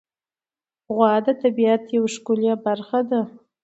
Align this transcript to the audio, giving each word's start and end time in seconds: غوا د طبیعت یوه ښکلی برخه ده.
غوا 0.93 1.13
د 1.25 1.27
طبیعت 1.41 1.83
یوه 1.95 2.09
ښکلی 2.15 2.51
برخه 2.65 2.99
ده. 3.09 3.21